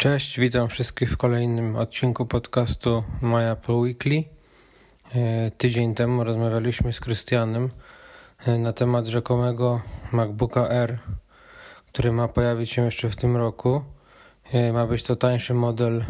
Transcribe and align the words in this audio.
Cześć, 0.00 0.40
witam 0.40 0.68
wszystkich 0.68 1.12
w 1.12 1.16
kolejnym 1.16 1.76
odcinku 1.76 2.26
podcastu 2.26 3.04
My 3.22 3.50
Apple 3.50 3.72
Weekly. 3.72 4.24
E, 5.14 5.50
tydzień 5.50 5.94
temu 5.94 6.24
rozmawialiśmy 6.24 6.92
z 6.92 7.00
Krystianem 7.00 7.68
e, 8.46 8.58
na 8.58 8.72
temat 8.72 9.06
rzekomego 9.06 9.80
MacBooka 10.12 10.68
R, 10.68 10.98
który 11.86 12.12
ma 12.12 12.28
pojawić 12.28 12.70
się 12.70 12.84
jeszcze 12.84 13.10
w 13.10 13.16
tym 13.16 13.36
roku. 13.36 13.82
E, 14.52 14.72
ma 14.72 14.86
być 14.86 15.02
to 15.02 15.16
tańszy 15.16 15.54
model 15.54 16.04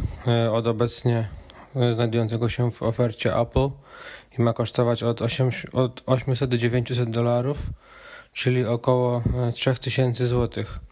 od 0.53 0.67
obecnie 0.67 1.29
znajdującego 1.93 2.49
się 2.49 2.71
w 2.71 2.83
ofercie 2.83 3.37
Apple 3.37 3.71
i 4.39 4.43
ma 4.43 4.53
kosztować 4.53 5.03
od, 5.03 5.23
8, 5.23 5.51
od 5.73 6.03
800 6.07 6.51
do 6.51 6.59
900 6.59 7.11
dolarów, 7.11 7.59
czyli 8.33 8.65
około 8.65 9.23
3000 9.53 10.27
złotych. 10.27 10.88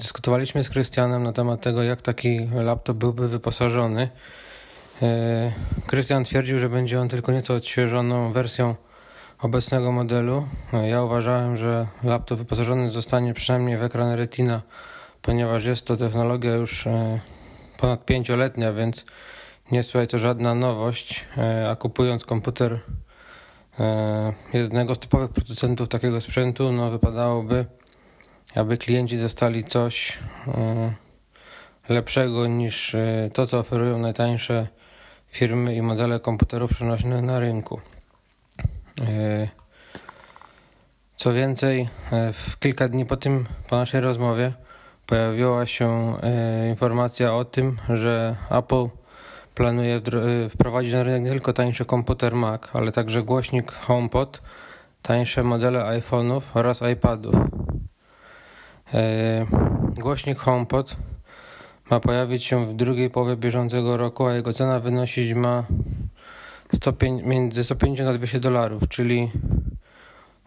Dyskutowaliśmy 0.00 0.62
z 0.64 0.70
Krystianem 0.70 1.22
na 1.22 1.32
temat 1.32 1.60
tego, 1.60 1.82
jak 1.82 2.02
taki 2.02 2.48
laptop 2.54 2.96
byłby 2.96 3.28
wyposażony. 3.28 4.08
E, 5.02 5.52
Krystian 5.86 6.24
twierdził, 6.24 6.58
że 6.58 6.68
będzie 6.68 7.00
on 7.00 7.08
tylko 7.08 7.32
nieco 7.32 7.54
odświeżoną 7.54 8.32
wersją 8.32 8.74
obecnego 9.38 9.92
modelu. 9.92 10.46
E, 10.72 10.88
ja 10.88 11.02
uważałem, 11.02 11.56
że 11.56 11.86
laptop 12.04 12.38
wyposażony 12.38 12.88
zostanie 12.88 13.34
przynajmniej 13.34 13.76
w 13.76 13.82
ekran 13.82 14.12
Retina, 14.12 14.62
ponieważ 15.22 15.64
jest 15.64 15.86
to 15.86 15.96
technologia 15.96 16.54
już 16.54 16.86
e, 16.86 17.20
ponad 17.78 18.04
pięcioletnia, 18.04 18.72
więc 18.72 19.04
nie 19.70 19.84
tutaj 19.84 20.08
to 20.08 20.18
żadna 20.18 20.54
nowość, 20.54 21.24
a 21.70 21.76
kupując 21.76 22.24
komputer 22.24 22.80
jednego 24.52 24.94
z 24.94 24.98
typowych 24.98 25.30
producentów 25.30 25.88
takiego 25.88 26.20
sprzętu, 26.20 26.72
no 26.72 26.90
wypadałoby 26.90 27.66
aby 28.54 28.78
klienci 28.78 29.18
dostali 29.18 29.64
coś 29.64 30.18
e, 30.48 30.92
lepszego 31.88 32.46
niż 32.46 32.94
e, 32.94 33.30
to, 33.32 33.46
co 33.46 33.58
oferują 33.58 33.98
najtańsze 33.98 34.66
firmy 35.28 35.74
i 35.74 35.82
modele 35.82 36.20
komputerów 36.20 36.70
przenośnych 36.70 37.22
na 37.22 37.40
rynku. 37.40 37.80
E, 39.00 39.48
co 41.16 41.32
więcej, 41.32 41.88
w 42.32 42.58
kilka 42.58 42.88
dni 42.88 43.06
po 43.06 43.16
tym, 43.16 43.46
po 43.68 43.76
naszej 43.76 44.00
rozmowie, 44.00 44.52
pojawiła 45.06 45.66
się 45.66 46.16
informacja 46.70 47.34
o 47.34 47.44
tym, 47.44 47.76
że 47.88 48.36
Apple 48.50 48.88
planuje 49.54 50.00
wprowadzić 50.50 50.92
na 50.92 51.02
rynek 51.02 51.22
nie 51.22 51.30
tylko 51.30 51.52
tańszy 51.52 51.84
komputer 51.84 52.34
Mac, 52.34 52.62
ale 52.72 52.92
także 52.92 53.22
głośnik 53.22 53.72
HomePod, 53.72 54.42
tańsze 55.02 55.42
modele 55.42 55.80
iPhone'ów 55.80 56.40
oraz 56.54 56.82
iPadów. 56.92 57.34
E, 58.94 59.46
głośnik 59.98 60.38
HomePod 60.38 60.96
ma 61.90 62.00
pojawić 62.00 62.44
się 62.44 62.66
w 62.66 62.74
drugiej 62.74 63.10
połowie 63.10 63.36
bieżącego 63.36 63.96
roku, 63.96 64.26
a 64.26 64.34
jego 64.34 64.52
cena 64.52 64.80
wynosić 64.80 65.34
ma 65.34 65.64
105, 66.74 67.22
między 67.24 67.64
150 67.64 68.10
a 68.10 68.12
200 68.12 68.40
dolarów, 68.40 68.88
czyli 68.88 69.30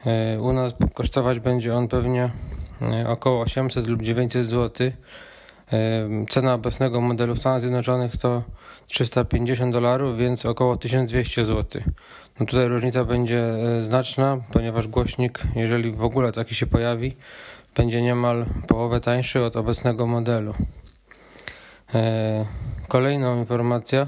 e, 0.06 0.42
u 0.42 0.54
nas 0.54 0.74
kosztować 0.94 1.40
będzie 1.40 1.76
on 1.76 1.88
pewnie 1.88 2.30
e, 2.82 3.10
około 3.10 3.42
800 3.42 3.88
lub 3.88 4.02
900 4.02 4.46
zł. 4.46 4.92
Cena 6.30 6.54
obecnego 6.54 7.02
modelu 7.02 7.36
w 7.36 7.40
Stanach 7.40 7.62
Zjednoczonych 7.62 8.18
to 8.18 8.44
350 8.88 9.74
dolarów, 9.74 10.18
więc 10.18 10.46
około 10.46 10.78
1200 10.78 11.46
zł. 11.46 11.82
No 12.40 12.46
tutaj 12.46 12.68
różnica 12.68 13.06
będzie 13.06 13.54
znaczna, 13.82 14.38
ponieważ 14.54 14.88
głośnik, 14.88 15.40
jeżeli 15.56 15.92
w 15.92 16.04
ogóle 16.04 16.32
taki 16.32 16.56
się 16.56 16.66
pojawi, 16.66 17.16
będzie 17.76 18.02
niemal 18.02 18.46
połowę 18.68 19.00
tańszy 19.00 19.44
od 19.44 19.56
obecnego 19.56 20.08
modelu. 20.08 20.54
E, 21.96 22.46
kolejną 22.88 23.38
informacja 23.38 24.08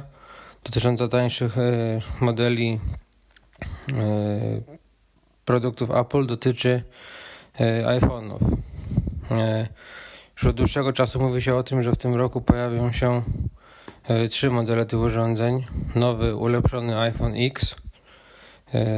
dotycząca 0.64 1.08
tańszych 1.08 1.58
e, 1.58 1.62
modeli 2.22 2.80
e, 3.94 3.96
produktów 5.46 5.92
Apple 5.92 6.26
dotyczy 6.26 6.84
iPhone'ów. 8.00 8.40
Już 10.38 10.46
od 10.46 10.56
dłuższego 10.56 10.94
czasu 10.94 11.20
mówi 11.20 11.42
się 11.42 11.56
o 11.56 11.64
tym, 11.64 11.84
że 11.84 11.92
w 11.92 11.98
tym 11.98 12.16
roku 12.16 12.42
pojawią 12.42 12.92
się 12.92 13.22
trzy 14.30 14.50
modele 14.50 14.86
tych 14.86 15.00
urządzeń. 15.00 15.64
Nowy, 15.96 16.36
ulepszony 16.36 17.00
iPhone 17.00 17.34
X, 17.36 17.76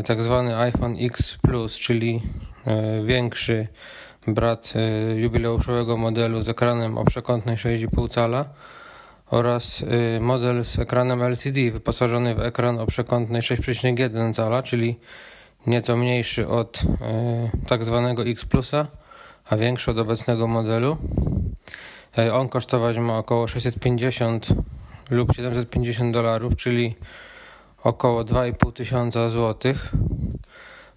tak 0.05 0.23
zwany 0.23 0.57
iPhone 0.57 0.95
X 0.99 1.37
Plus, 1.41 1.79
czyli 1.79 2.21
większy 3.05 3.67
brat 4.27 4.73
jubileuszowego 5.15 5.97
modelu 5.97 6.41
z 6.41 6.49
ekranem 6.49 6.97
o 6.97 7.05
przekątnej 7.05 7.57
6,5 7.57 8.09
cala 8.09 8.45
oraz 9.29 9.83
model 10.19 10.65
z 10.65 10.79
ekranem 10.79 11.23
LCD 11.23 11.71
wyposażony 11.71 12.35
w 12.35 12.41
ekran 12.41 12.79
o 12.79 12.85
przekątnej 12.85 13.41
6,1 13.41 14.33
cala, 14.33 14.63
czyli 14.63 14.99
nieco 15.67 15.97
mniejszy 15.97 16.47
od 16.47 16.81
tak 17.67 17.85
zwanego 17.85 18.23
X 18.25 18.45
Plusa, 18.45 18.87
a 19.49 19.57
większy 19.57 19.91
od 19.91 19.97
obecnego 19.97 20.47
modelu. 20.47 20.97
On 22.33 22.49
kosztować 22.49 22.97
ma 22.97 23.17
około 23.17 23.47
650 23.47 24.47
lub 25.09 25.35
750 25.35 26.13
dolarów, 26.13 26.55
czyli 26.55 26.95
około 27.83 28.23
2,5 28.23 28.73
tysiąca 28.73 29.29
złotych. 29.29 29.91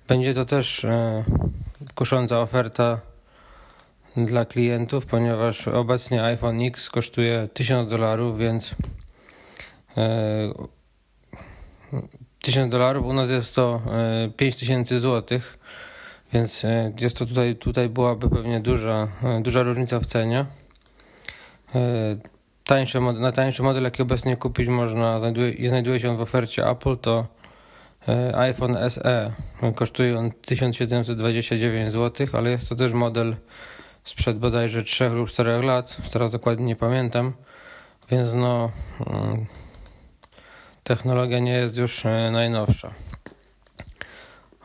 Będzie 0.09 0.35
to 0.35 0.45
też 0.45 0.87
kusząca 1.95 2.41
oferta 2.41 3.01
dla 4.17 4.45
klientów, 4.45 5.07
ponieważ 5.07 5.69
obecnie 5.69 6.23
iPhone 6.23 6.63
X 6.63 6.91
kosztuje 6.91 7.49
1000 7.55 7.87
dolarów, 7.87 8.39
więc 8.39 8.75
e, 9.97 10.53
1000 12.43 12.71
dolarów 12.71 13.07
u 13.07 13.13
nas 13.13 13.31
jest 13.31 13.55
to 13.55 13.83
e, 14.27 14.31
5000 14.37 15.01
złotych, 15.01 15.59
więc 16.33 16.65
e, 16.65 16.93
jest 17.01 17.19
to 17.19 17.27
tutaj, 17.27 17.57
tutaj 17.57 17.89
byłaby 17.89 18.31
pewnie 18.31 18.61
duża, 18.61 19.09
e, 19.23 19.43
duża 19.43 19.63
różnica 19.63 20.01
w 20.01 20.07
cenie. 20.07 20.47
E, 21.75 22.17
tańszy, 22.65 23.01
najtańszy 23.01 23.63
model, 23.63 23.83
jaki 23.83 24.03
obecnie 24.03 24.37
kupić 24.37 24.69
można 24.69 25.21
znajduje, 25.21 25.51
i 25.51 25.69
znajduje 25.69 26.01
się 26.01 26.17
w 26.17 26.21
ofercie 26.21 26.69
Apple, 26.69 26.97
to 26.97 27.27
iPhone 28.35 28.91
SE. 28.91 29.33
Kosztuje 29.75 30.19
on 30.19 30.31
1729 30.33 31.93
zł, 31.93 32.27
ale 32.33 32.51
jest 32.51 32.69
to 32.69 32.77
też 32.77 32.93
model 32.93 33.37
sprzed 34.05 34.39
bodajże 34.39 34.83
3 34.83 35.09
lub 35.09 35.29
4 35.29 35.63
lat, 35.63 35.97
teraz 36.13 36.31
dokładnie 36.31 36.65
nie 36.67 36.77
pamiętam, 36.77 37.33
więc 38.11 38.35
no 38.35 38.71
mm, 39.07 39.47
technologia 40.85 41.39
nie 41.39 41.53
jest 41.53 41.77
już 41.77 42.05
najnowsza. 42.33 42.91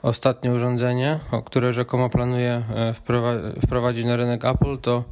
Ostatnie 0.05 0.51
urządzenie, 0.51 1.19
które 1.45 1.73
rzekomo 1.73 2.09
planuje 2.09 2.63
wprowadzić 3.63 4.05
na 4.05 4.15
rynek 4.15 4.45
Apple, 4.45 4.77
to 4.77 5.03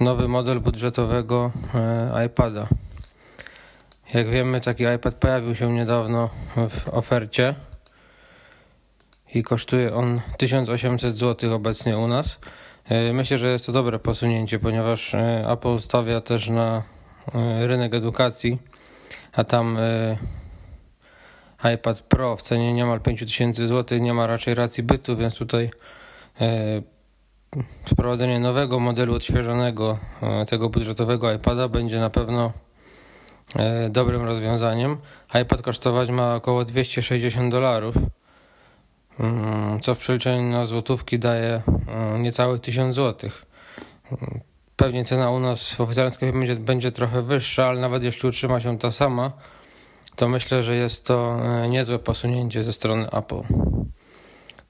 nowy 0.00 0.28
model 0.28 0.60
budżetowego 0.60 1.52
e, 1.74 2.26
iPada. 2.26 2.66
Jak 4.14 4.30
wiemy, 4.30 4.60
taki 4.60 4.84
iPad 4.96 5.14
pojawił 5.14 5.54
się 5.54 5.72
niedawno 5.72 6.28
w 6.70 6.88
ofercie 6.88 7.54
i 9.34 9.42
kosztuje 9.42 9.94
on 9.94 10.20
1800 10.38 11.16
zł 11.16 11.54
obecnie 11.54 11.98
u 11.98 12.08
nas. 12.08 12.38
E, 12.84 13.12
myślę, 13.12 13.38
że 13.38 13.52
jest 13.52 13.66
to 13.66 13.72
dobre 13.72 13.98
posunięcie, 13.98 14.58
ponieważ 14.58 15.14
e, 15.14 15.44
Apple 15.50 15.80
stawia 15.80 16.20
też 16.20 16.48
na 16.48 16.82
rynek 17.66 17.94
edukacji, 17.94 18.58
a 19.32 19.44
tam 19.44 19.78
iPad 21.74 22.00
Pro 22.00 22.36
w 22.36 22.42
cenie 22.42 22.72
niemal 22.72 23.00
5000 23.00 23.66
zł 23.66 23.98
nie 23.98 24.14
ma 24.14 24.26
raczej 24.26 24.54
racji 24.54 24.82
bytu, 24.82 25.16
więc 25.16 25.34
tutaj 25.34 25.70
wprowadzenie 27.84 28.40
nowego 28.40 28.80
modelu 28.80 29.14
odświeżonego 29.14 29.98
tego 30.48 30.68
budżetowego 30.68 31.32
iPada 31.32 31.68
będzie 31.68 32.00
na 32.00 32.10
pewno 32.10 32.52
dobrym 33.90 34.24
rozwiązaniem. 34.24 34.96
iPad 35.42 35.62
kosztować 35.62 36.10
ma 36.10 36.34
około 36.34 36.64
260 36.64 37.52
dolarów 37.52 37.94
Mm, 39.20 39.80
co 39.80 39.94
w 39.94 39.98
przeliczeniu 39.98 40.50
na 40.50 40.66
złotówki 40.66 41.18
daje 41.18 41.62
mm, 41.88 42.22
niecałe 42.22 42.58
1000 42.58 42.94
złotych. 42.94 43.46
Mm, 44.12 44.40
pewnie 44.76 45.04
cena 45.04 45.30
u 45.30 45.40
nas 45.40 45.74
w 45.74 45.80
oficjalnym 45.80 46.14
sklepie 46.14 46.38
będzie, 46.38 46.56
będzie 46.56 46.92
trochę 46.92 47.22
wyższa, 47.22 47.66
ale 47.66 47.80
nawet 47.80 48.04
jeśli 48.04 48.28
utrzyma 48.28 48.60
się 48.60 48.78
ta 48.78 48.92
sama, 48.92 49.32
to 50.20 50.28
myślę, 50.28 50.62
że 50.62 50.76
jest 50.76 51.06
to 51.06 51.40
e, 51.42 51.68
niezłe 51.68 51.98
posunięcie 51.98 52.62
ze 52.62 52.72
strony 52.72 53.10
Apple. 53.10 53.40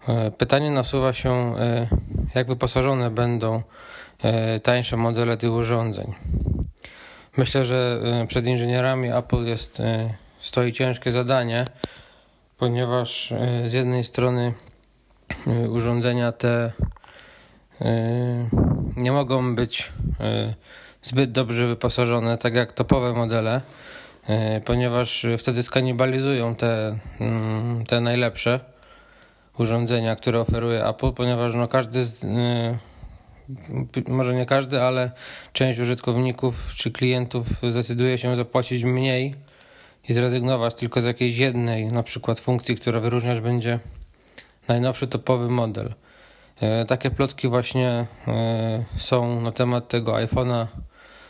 E, 0.08 0.30
pytanie 0.30 0.70
nasuwa 0.70 1.12
się, 1.12 1.56
e, 1.58 1.88
jak 2.34 2.46
wyposażone 2.46 3.10
będą 3.10 3.62
tańsze 4.62 4.96
modele 4.96 5.36
tych 5.36 5.52
urządzeń. 5.52 6.14
Myślę, 7.36 7.64
że 7.64 8.00
przed 8.28 8.46
inżynierami 8.46 9.12
Apple 9.12 9.44
jest, 9.44 9.82
stoi 10.40 10.72
ciężkie 10.72 11.12
zadanie, 11.12 11.64
ponieważ 12.58 13.34
z 13.66 13.72
jednej 13.72 14.04
strony 14.04 14.54
urządzenia 15.68 16.32
te 16.32 16.72
nie 18.96 19.12
mogą 19.12 19.54
być 19.54 19.92
zbyt 21.02 21.32
dobrze 21.32 21.66
wyposażone, 21.66 22.38
tak 22.38 22.54
jak 22.54 22.72
topowe 22.72 23.12
modele, 23.12 23.60
ponieważ 24.64 25.26
wtedy 25.38 25.62
skanibalizują 25.62 26.54
te, 26.54 26.98
mm, 27.20 27.86
te 27.86 28.00
najlepsze 28.00 28.60
urządzenia, 29.58 30.16
które 30.16 30.40
oferuje 30.40 30.86
Apple, 30.86 31.12
ponieważ 31.12 31.54
no 31.54 31.68
każdy 31.68 32.04
z, 32.04 32.24
może 34.08 34.34
nie 34.34 34.46
każdy, 34.46 34.82
ale 34.82 35.10
część 35.52 35.78
użytkowników 35.78 36.74
czy 36.76 36.90
klientów 36.90 37.46
zdecyduje 37.62 38.18
się 38.18 38.36
zapłacić 38.36 38.84
mniej 38.84 39.34
i 40.08 40.12
zrezygnować 40.12 40.74
tylko 40.74 41.00
z 41.00 41.04
jakiejś 41.04 41.36
jednej, 41.36 41.86
na 41.86 42.02
przykład 42.02 42.40
funkcji, 42.40 42.76
która 42.76 43.00
wyróżniać 43.00 43.40
będzie 43.40 43.78
najnowszy 44.68 45.06
topowy 45.06 45.48
model. 45.48 45.94
E, 46.60 46.84
takie 46.84 47.10
plotki 47.10 47.48
właśnie 47.48 48.06
e, 48.28 48.84
są 48.98 49.40
na 49.40 49.52
temat 49.52 49.88
tego 49.88 50.12
iPhone'a 50.12 50.66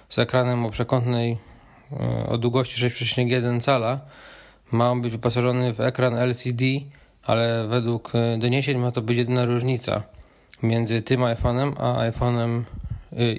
z 0.09 0.19
ekranem 0.19 0.67
o 0.67 0.71
przekątnej 0.71 1.33
e, 1.33 1.37
o 2.29 2.39
długości 2.39 2.91
6,1 2.91 3.61
cala. 3.61 4.01
Ma 4.73 4.91
on 4.91 5.03
być 5.03 5.13
wyposażony 5.13 5.73
w 5.73 5.81
ekran 5.81 6.15
LCD, 6.15 6.65
ale 7.23 7.67
według 7.69 8.13
doniesień 8.39 8.79
ma 8.79 8.93
to 8.93 9.03
być 9.03 9.17
jedyna 9.17 9.45
różnica 9.45 10.03
między 10.63 11.03
tym 11.03 11.21
iPhone'em 11.21 11.73
a 11.79 12.11
iPhone'em 12.11 12.63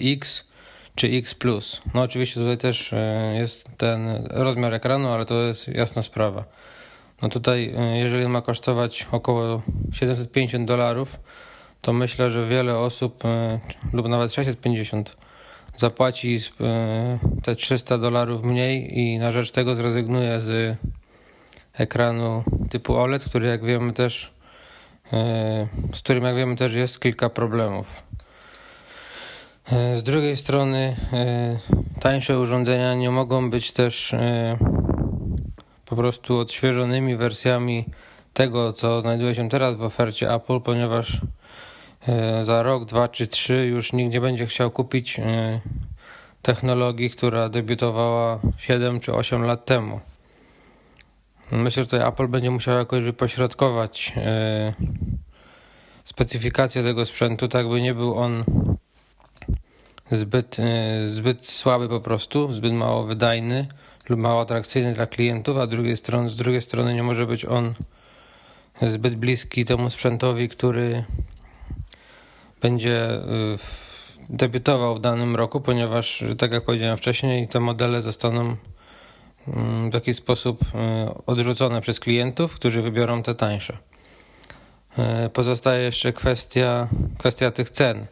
X 0.01 0.45
czy 0.95 1.07
X 1.07 1.35
Plus. 1.35 1.81
No 1.93 2.01
oczywiście 2.01 2.39
tutaj 2.39 2.57
też 2.57 2.93
jest 3.33 3.69
ten 3.77 4.27
rozmiar 4.29 4.73
ekranu, 4.73 5.09
ale 5.09 5.25
to 5.25 5.41
jest 5.41 5.67
jasna 5.67 6.01
sprawa. 6.01 6.43
No 7.21 7.29
tutaj, 7.29 7.73
jeżeli 7.93 8.27
ma 8.27 8.41
kosztować 8.41 9.07
około 9.11 9.61
750 9.93 10.67
dolarów, 10.67 11.19
to 11.81 11.93
myślę, 11.93 12.29
że 12.29 12.47
wiele 12.47 12.77
osób, 12.77 13.25
e, 13.25 13.59
lub 13.93 14.07
nawet 14.07 14.33
650, 14.33 15.17
zapłaci 15.81 16.39
e, 16.61 17.19
te 17.43 17.55
300 17.55 17.97
dolarów 17.97 18.43
mniej 18.43 18.99
i 18.99 19.19
na 19.19 19.31
rzecz 19.31 19.51
tego 19.51 19.75
zrezygnuje 19.75 20.39
z 20.39 20.77
ekranu 21.73 22.43
typu 22.69 22.95
OLED, 22.95 23.25
który 23.25 23.47
jak 23.47 23.63
wiemy 23.63 23.93
też, 23.93 24.31
e, 25.13 25.67
z 25.93 25.99
którym 25.99 26.23
jak 26.23 26.35
wiemy 26.35 26.55
też 26.55 26.73
jest 26.73 26.99
kilka 26.99 27.29
problemów. 27.29 28.03
Z 29.95 30.03
drugiej 30.03 30.37
strony 30.37 30.95
tańsze 31.99 32.39
urządzenia 32.39 32.95
nie 32.95 33.11
mogą 33.11 33.49
być 33.49 33.71
też 33.71 34.15
po 35.85 35.95
prostu 35.95 36.37
odświeżonymi 36.37 37.15
wersjami 37.15 37.85
tego, 38.33 38.73
co 38.73 39.01
znajduje 39.01 39.35
się 39.35 39.49
teraz 39.49 39.75
w 39.75 39.81
ofercie 39.81 40.33
Apple, 40.33 40.59
ponieważ 40.59 41.21
E, 41.21 41.21
za 42.41 42.63
rok, 42.63 42.85
dwa 42.85 43.07
czy 43.07 43.27
trzy 43.27 43.65
już 43.65 43.93
nikt 43.93 44.13
nie 44.13 44.21
będzie 44.21 44.45
chciał 44.45 44.71
kupić 44.71 45.19
e, 45.19 45.61
technologii, 46.41 47.09
która 47.09 47.49
debiutowała 47.49 48.39
7 48.57 48.99
czy 48.99 49.13
8 49.13 49.43
lat 49.43 49.65
temu. 49.65 49.99
Myślę, 51.51 51.83
że 51.83 51.87
tutaj 51.87 52.07
Apple 52.07 52.27
będzie 52.27 52.51
musiał 52.51 52.77
jakoś 52.77 53.03
wypośrodkować 53.03 54.13
e, 54.17 54.73
specyfikację 56.05 56.83
tego 56.83 57.05
sprzętu, 57.05 57.47
tak 57.47 57.69
by 57.69 57.81
nie 57.81 57.93
był 57.93 58.17
on 58.17 58.43
zbyt, 60.11 60.57
zbyt 61.05 61.45
słaby 61.45 61.89
po 61.89 61.99
prostu, 61.99 62.53
zbyt 62.53 62.73
mało 62.73 63.03
wydajny 63.03 63.67
lub 64.09 64.19
mało 64.19 64.41
atrakcyjny 64.41 64.93
dla 64.93 65.05
klientów, 65.05 65.57
a 65.57 65.67
drugiej 65.67 65.97
strony, 65.97 66.29
z 66.29 66.35
drugiej 66.35 66.61
strony 66.61 66.95
nie 66.95 67.03
może 67.03 67.25
być 67.25 67.45
on 67.45 67.73
zbyt 68.81 69.15
bliski 69.15 69.65
temu 69.65 69.89
sprzętowi, 69.89 70.49
który 70.49 71.03
będzie 72.61 73.11
y, 73.11 73.57
debiutował 74.29 74.95
w 74.95 74.99
danym 74.99 75.35
roku, 75.35 75.61
ponieważ, 75.61 76.23
tak 76.37 76.51
jak 76.51 76.65
powiedziałem 76.65 76.97
wcześniej, 76.97 77.47
te 77.47 77.59
modele 77.59 78.01
zostaną 78.01 78.55
mm, 79.47 79.91
w 79.91 79.93
jakiś 79.93 80.17
sposób 80.17 80.61
y, 80.61 80.67
odrzucone 81.25 81.81
przez 81.81 81.99
klientów, 81.99 82.55
którzy 82.55 82.81
wybiorą 82.81 83.23
te 83.23 83.35
tańsze. 83.35 83.77
Y, 85.25 85.29
pozostaje 85.29 85.83
jeszcze 85.83 86.13
kwestia, 86.13 86.87
kwestia 87.17 87.51
tych 87.51 87.69
cen. 87.69 88.05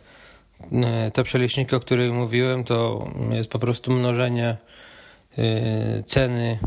Te 1.13 1.23
przeliczniki, 1.23 1.75
o 1.75 1.79
których 1.79 2.13
mówiłem, 2.13 2.63
to 2.63 3.07
jest 3.31 3.49
po 3.49 3.59
prostu 3.59 3.91
mnożenie 3.91 4.57
ceny 6.05 6.59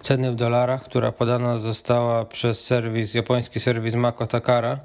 ceny 0.00 0.32
w 0.32 0.34
dolarach, 0.34 0.84
która 0.84 1.12
podana 1.12 1.58
została 1.58 2.24
przez 2.24 2.64
serwis, 2.64 3.14
japoński 3.14 3.60
serwis 3.60 3.94
Mako 3.94 4.26
Takara 4.26 4.78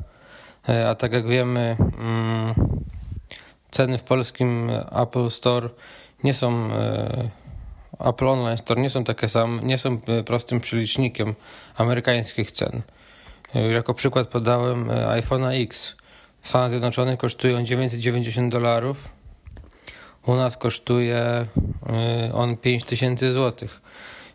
a 0.90 0.96
tak 0.96 1.14
jak 1.14 1.28
wiemy, 1.28 1.78
mm, 1.98 2.54
ceny 3.72 3.98
w 3.98 4.04
polskim 4.04 4.70
Apple 4.92 5.30
Store 5.30 5.70
nie 6.24 6.34
są 6.34 6.72
e, 6.74 7.30
Apple 8.00 8.28
Online 8.28 8.58
Store 8.58 8.82
nie 8.82 8.90
są 8.90 9.04
takie 9.04 9.30
same, 9.30 9.62
nie 9.62 9.78
są 9.78 10.00
e, 10.08 10.24
prostym 10.24 10.60
przelicznikiem 10.60 11.36
amerykańskich 11.78 12.52
cen. 12.52 12.82
Jako 13.74 13.94
przykład 13.94 14.28
podałem 14.28 14.88
iPhone'a 14.88 15.64
X. 15.64 15.96
W 16.42 16.50
Stanach 16.50 16.70
Zjednoczonych 16.70 17.18
kosztują 17.18 17.64
990 17.64 18.52
dolarów. 18.52 19.10
U 20.26 20.36
nas 20.36 20.58
kosztuje 20.58 21.46
on 22.34 22.58
5000 22.58 23.32
zł. 23.32 23.70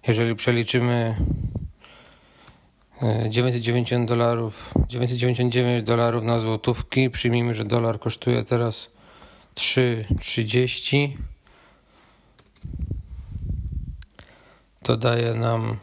Jeżeli 0.08 0.34
przeliczymy 0.34 1.16
990 3.28 4.08
dolarów, 4.08 4.74
999 4.88 5.84
dolarów 5.84 6.24
na 6.24 6.38
złotówki. 6.38 7.10
Przyjmijmy, 7.10 7.54
że 7.54 7.64
dolar 7.64 7.98
kosztuje 7.98 8.44
teraz 8.44 8.90
3,30. 9.54 11.08
To 14.82 14.96
daje 14.96 15.34
nam 15.34 15.76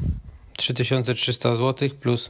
3300 0.57 1.55
zł 1.55 1.89
plus 1.89 2.29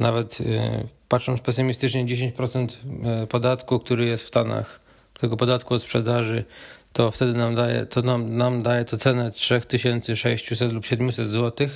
nawet 0.00 0.40
y, 0.40 0.88
patrząc 1.08 1.40
pesymistycznie 1.40 2.06
10% 2.06 2.76
y, 3.22 3.26
podatku, 3.26 3.78
który 3.78 4.06
jest 4.06 4.24
w 4.24 4.28
Stanach, 4.28 4.80
tego 5.20 5.36
podatku 5.36 5.74
od 5.74 5.82
sprzedaży, 5.82 6.44
to 6.92 7.10
wtedy 7.10 7.32
nam 7.32 7.54
daje 7.54 7.86
to, 7.86 8.02
nam, 8.02 8.36
nam 8.36 8.62
daje 8.62 8.84
to 8.84 8.98
cenę 8.98 9.30
3600 9.30 10.72
lub 10.72 10.86
700 10.86 11.28
zł, 11.28 11.68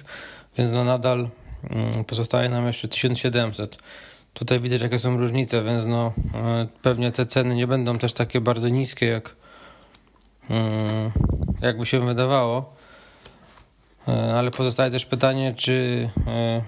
więc 0.58 0.72
no 0.72 0.84
nadal 0.84 1.28
pozostaje 2.06 2.48
nam 2.48 2.66
jeszcze 2.66 2.88
1700. 2.88 3.78
Tutaj 4.34 4.60
widać, 4.60 4.82
jakie 4.82 4.98
są 4.98 5.16
różnice, 5.16 5.62
więc 5.62 5.86
no, 5.86 6.12
e, 6.34 6.66
pewnie 6.82 7.12
te 7.12 7.26
ceny 7.26 7.54
nie 7.54 7.66
będą 7.66 7.98
też 7.98 8.12
takie 8.12 8.40
bardzo 8.40 8.68
niskie, 8.68 9.06
jak 9.06 9.36
mm, 10.50 10.70
jakby 11.60 11.86
się 11.86 12.06
wydawało. 12.06 12.74
E, 14.08 14.34
ale 14.34 14.50
pozostaje 14.50 14.90
też 14.90 15.06
pytanie, 15.06 15.54
czy 15.56 16.10
e, 16.26 16.62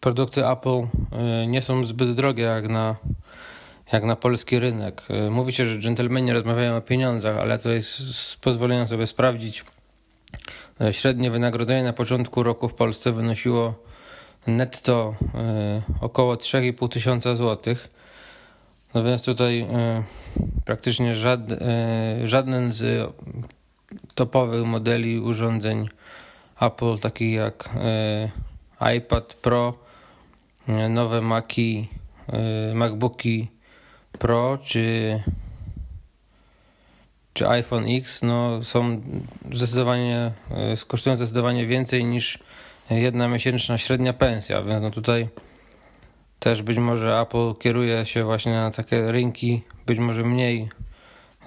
produkty 0.00 0.48
Apple 0.48 0.86
nie 1.46 1.62
są 1.62 1.84
zbyt 1.84 2.14
drogie 2.14 2.42
jak 2.42 2.68
na, 2.68 2.96
jak 3.92 4.04
na 4.04 4.16
polski 4.16 4.58
rynek. 4.58 5.02
Mówi 5.30 5.52
się, 5.52 5.66
że 5.66 5.78
dżentelmeni 5.78 6.32
rozmawiają 6.32 6.76
o 6.76 6.80
pieniądzach, 6.80 7.38
ale 7.38 7.58
to 7.58 7.70
jest 7.70 8.16
z 8.16 8.36
pozwolenia 8.36 8.88
sobie 8.88 9.06
sprawdzić 9.06 9.64
średnie 10.90 11.30
wynagrodzenie 11.30 11.82
na 11.82 11.92
początku 11.92 12.42
roku 12.42 12.68
w 12.68 12.74
Polsce 12.74 13.12
wynosiło 13.12 13.74
netto 14.46 15.14
e, 15.34 15.82
około 16.00 16.34
3,5 16.34 16.88
tysiąca 16.88 17.34
złotych. 17.34 17.88
No 18.94 19.04
więc 19.04 19.22
tutaj 19.22 19.60
e, 19.60 20.02
praktycznie 20.64 21.14
żaden 22.24 22.72
z 22.72 23.12
topowych 24.14 24.64
modeli 24.64 25.20
urządzeń 25.20 25.88
Apple, 26.60 26.98
takich 26.98 27.32
jak 27.32 27.68
iPad 28.96 29.34
Pro, 29.34 29.74
nowe 30.88 31.20
Maci, 31.20 31.88
MacBooki 32.74 33.48
Pro 34.18 34.58
czy 34.62 35.22
czy 37.32 37.48
iPhone 37.48 37.84
X 37.88 38.22
no, 38.22 38.64
są 38.64 39.00
zdecydowanie, 39.52 40.32
e, 40.50 40.76
kosztują 40.86 41.16
zdecydowanie 41.16 41.66
więcej 41.66 42.04
niż 42.04 42.38
jedna 42.90 43.28
miesięczna 43.28 43.78
średnia 43.78 44.12
pensja, 44.12 44.62
więc 44.62 44.82
no 44.82 44.90
tutaj 44.90 45.28
też 46.38 46.62
być 46.62 46.78
może 46.78 47.20
Apple 47.20 47.54
kieruje 47.54 48.06
się 48.06 48.24
właśnie 48.24 48.52
na 48.52 48.70
takie 48.70 49.12
rynki 49.12 49.62
być 49.86 49.98
może 49.98 50.22
mniej 50.22 50.68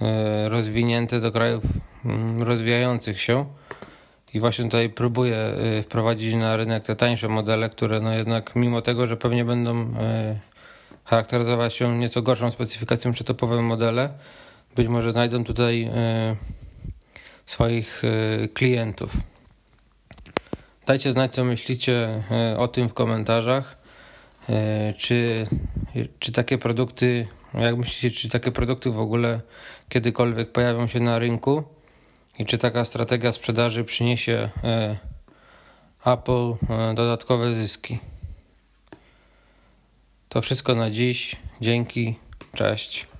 e, 0.02 0.50
rozwinięte 0.50 1.20
do 1.20 1.32
krajów 1.32 1.63
mm, 2.06 2.44
rozwijających 2.44 3.22
się. 3.22 3.46
I 4.34 4.40
właśnie 4.40 4.66
tutaj 4.66 4.90
próbuje 4.90 5.38
e, 5.38 5.84
wprowadzić 5.84 6.36
na 6.36 6.58
rynek 6.58 6.84
te 6.84 6.96
tańsze 6.96 7.30
modele, 7.30 7.70
które 7.70 8.00
no 8.00 8.13
jednak 8.13 8.56
mimo 8.56 8.82
tego, 8.82 9.08
że 9.08 9.18
pewnie 9.18 9.46
będą 9.46 9.94
charakteryzować 11.06 11.74
się 11.74 11.98
nieco 11.98 12.22
gorszą 12.22 12.52
specyfikacją 12.52 13.13
czy 13.13 13.24
topowe 13.24 13.62
modele, 13.62 14.10
być 14.75 14.88
może 14.88 15.12
znajdą 15.12 15.44
tutaj 15.44 15.84
e, 15.84 16.36
swoich 17.46 18.01
e, 18.03 18.48
klientów. 18.48 19.18
Dajcie 20.86 21.12
znać, 21.12 21.34
co 21.34 21.44
myślicie 21.44 22.24
e, 22.32 22.58
o 22.58 22.68
tym 22.68 22.89
w 22.89 22.94
komentarzach. 22.94 23.84
Czy, 24.98 25.48
czy 26.20 26.32
takie 26.32 26.58
produkty 26.58 27.27
Jak 27.53 27.77
myślicie, 27.77 28.18
czy 28.18 28.30
takie 28.30 28.51
produkty 28.51 28.89
w 28.89 29.00
ogóle 29.00 29.42
kiedykolwiek 29.89 30.51
pojawią 30.51 30.88
się 30.88 31.00
na 31.00 31.20
rynku 31.20 31.63
i 32.39 32.46
czy 32.46 32.58
taka 32.58 32.86
strategia 32.86 33.32
sprzedaży 33.32 33.84
przyniesie 33.84 34.50
Apple 36.06 36.53
dodatkowe 36.96 37.53
zyski? 37.53 38.00
To 40.30 40.42
wszystko 40.42 40.75
na 40.75 40.92
dziś. 40.92 41.36
Dzięki. 41.62 42.15
Cześć. 42.53 43.12